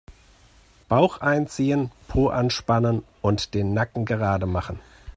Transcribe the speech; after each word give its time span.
Bauch 0.89 1.21
einziehen, 1.21 1.91
Po 2.07 2.29
anspannen 2.29 3.03
und 3.21 3.53
den 3.53 3.75
Nacken 3.75 4.03
gerade 4.03 4.47
machen. 4.47 4.79